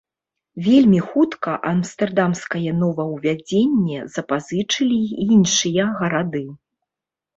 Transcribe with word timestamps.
Вельмі 0.67 0.99
хутка 1.09 1.51
амстэрдамскае 1.71 2.71
новаўвядзенне 2.79 3.99
запазычылі 4.15 4.99
і 5.21 5.29
іншыя 5.37 5.83
гарады. 6.01 6.43